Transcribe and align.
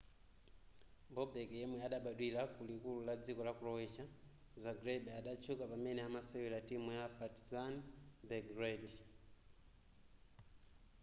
bobek 1.13 1.49
yemwe 1.59 1.77
adabadwira 1.87 2.41
kulikulu 2.55 2.99
la 3.07 3.13
dziko 3.23 3.41
la 3.47 3.53
croatia 3.59 4.05
zagreb 4.63 5.03
adatchuka 5.19 5.63
pamene 5.71 6.01
amasewera 6.03 6.57
timu 6.69 6.89
ya 6.99 7.05
partizan 7.17 7.73
belgrade 8.27 8.97